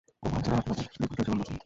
[0.23, 1.59] ও মাত্রই আপনার ডেপুটিদের জীবন বাঁচালো।